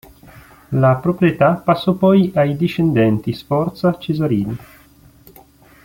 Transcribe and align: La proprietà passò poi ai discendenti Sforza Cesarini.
La 0.69 0.95
proprietà 0.95 1.53
passò 1.63 1.93
poi 1.93 2.31
ai 2.33 2.55
discendenti 2.57 3.33
Sforza 3.33 3.99
Cesarini. 3.99 4.57